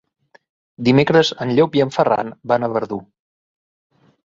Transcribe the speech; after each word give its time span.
Dimecres 0.87 1.31
en 1.45 1.51
Llop 1.59 1.77
i 1.81 1.85
en 1.85 1.93
Ferran 1.99 2.33
van 2.53 2.67
a 2.67 2.73
Verdú. 2.79 3.01